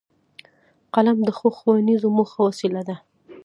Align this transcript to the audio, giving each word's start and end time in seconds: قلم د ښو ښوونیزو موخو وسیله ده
قلم 0.93 1.17
د 1.27 1.29
ښو 1.37 1.47
ښوونیزو 1.57 2.07
موخو 2.15 2.39
وسیله 2.49 2.81
ده 2.87 2.95